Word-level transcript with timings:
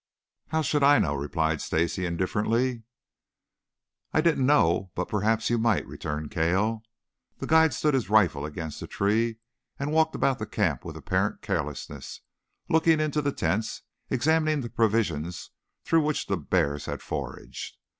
"How 0.47 0.63
should 0.63 0.81
I 0.81 0.97
know?" 0.97 1.13
replied 1.13 1.61
Stacy 1.61 2.07
indifferently. 2.07 2.81
"I 4.11 4.19
didn't 4.19 4.47
know 4.47 4.89
but 4.95 5.07
perhaps 5.07 5.51
you 5.51 5.59
might," 5.59 5.85
returned 5.85 6.31
Cale. 6.31 6.81
The 7.37 7.45
guide 7.45 7.71
stood 7.71 7.93
his 7.93 8.09
rifle 8.09 8.43
against 8.43 8.81
a 8.81 8.87
tree 8.87 9.37
and 9.77 9.91
walked 9.91 10.15
about 10.15 10.39
the 10.39 10.47
camp 10.47 10.83
with 10.83 10.97
apparent 10.97 11.43
carelessness, 11.43 12.21
looking 12.67 12.99
into 12.99 13.21
the 13.21 13.31
tents, 13.31 13.83
examining 14.09 14.61
the 14.61 14.71
provisions 14.71 15.51
through 15.85 16.01
which 16.03 16.25
the 16.25 16.37
bears 16.37 16.85
had 16.87 17.03
foraged. 17.03 17.77